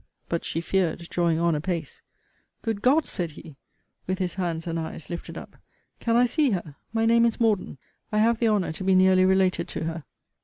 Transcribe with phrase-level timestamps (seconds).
[0.29, 2.01] but, she feared, drawing on apace.
[2.63, 3.05] Good God!
[3.05, 3.55] said he,
[4.07, 5.57] with his hands and eyes lifted up,
[5.99, 6.75] can I see her?
[6.91, 7.77] My name is Morden.
[8.11, 10.03] I have the honour to be nearly related to her.